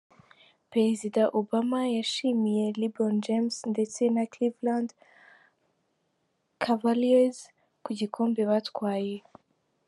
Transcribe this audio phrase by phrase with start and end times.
[0.71, 4.89] Perezida Obama yashimiye LeBron James ndetse na Cleveland
[6.63, 7.37] Cavaliers
[7.83, 9.15] ku gikombe batwaye.